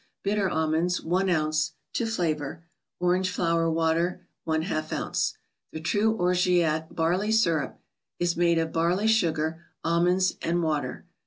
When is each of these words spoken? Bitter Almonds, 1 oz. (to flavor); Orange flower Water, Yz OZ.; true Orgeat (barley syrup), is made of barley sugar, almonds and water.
Bitter 0.23 0.49
Almonds, 0.49 0.99
1 0.99 1.29
oz. 1.29 1.73
(to 1.93 2.07
flavor); 2.07 2.63
Orange 2.99 3.29
flower 3.29 3.69
Water, 3.69 4.25
Yz 4.47 4.91
OZ.; 4.91 5.35
true 5.83 6.13
Orgeat 6.17 6.87
(barley 6.89 7.31
syrup), 7.31 7.79
is 8.17 8.35
made 8.35 8.57
of 8.57 8.73
barley 8.73 9.05
sugar, 9.05 9.63
almonds 9.85 10.37
and 10.41 10.63
water. 10.63 11.05